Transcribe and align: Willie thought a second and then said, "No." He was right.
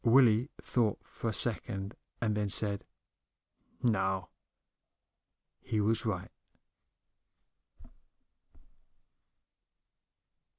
Willie 0.03 0.49
thought 0.59 0.99
a 1.23 1.31
second 1.31 1.95
and 2.19 2.33
then 2.35 2.49
said, 2.49 2.85
"No." 3.83 4.29
He 5.59 5.79
was 5.79 6.07
right. 6.07 6.31